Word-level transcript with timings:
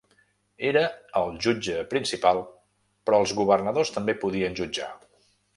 Era 0.69 0.81
el 1.21 1.29
jutge 1.45 1.75
principal 1.93 2.41
però 3.11 3.23
els 3.25 3.37
governadors 3.43 3.95
també 3.99 4.21
podien 4.25 4.59
jutjar. 4.63 4.93